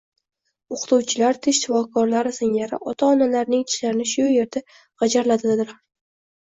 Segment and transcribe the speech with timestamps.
[0.75, 5.81] O'qituvchilar, tish shifokorlari singari, ota -onalarining tishlarini shu erda g'ijirlatadilar